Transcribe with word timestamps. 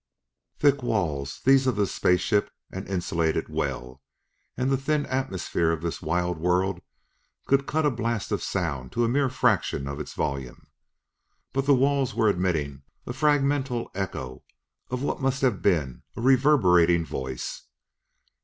Thick 0.57 0.81
walls, 0.81 1.41
these 1.45 1.67
of 1.67 1.75
the 1.75 1.85
space 1.85 2.21
ship, 2.21 2.49
and 2.71 2.87
insulated 2.87 3.49
well; 3.49 4.01
and 4.57 4.71
the 4.71 4.75
thin 4.75 5.05
atmosphere 5.05 5.69
of 5.71 5.83
this 5.83 6.01
wild 6.01 6.39
world 6.39 6.81
could 7.45 7.67
cut 7.67 7.85
a 7.85 7.91
blast 7.91 8.31
of 8.31 8.41
sound 8.41 8.91
to 8.93 9.03
a 9.03 9.07
mere 9.07 9.29
fraction 9.29 9.87
of 9.87 9.99
its 9.99 10.13
volume! 10.15 10.65
But 11.53 11.67
the 11.67 11.75
walls 11.75 12.15
were 12.15 12.29
admitting 12.29 12.81
a 13.05 13.13
fragmental 13.13 13.91
echo 13.93 14.43
of 14.89 15.03
what 15.03 15.21
must 15.21 15.43
have 15.43 15.61
been 15.61 16.01
a 16.15 16.21
reverberating 16.21 17.05
voice. 17.05 17.67